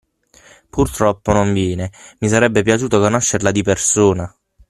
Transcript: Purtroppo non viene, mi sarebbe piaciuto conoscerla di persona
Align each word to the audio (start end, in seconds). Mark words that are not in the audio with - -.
Purtroppo 0.67 1.31
non 1.31 1.53
viene, 1.53 1.91
mi 2.21 2.27
sarebbe 2.27 2.63
piaciuto 2.63 2.99
conoscerla 2.99 3.51
di 3.51 3.61
persona 3.61 4.35